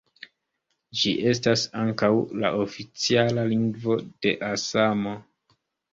[1.01, 2.09] Ĝi estas ankaŭ
[2.45, 5.15] la oficiala lingvo de Asamo.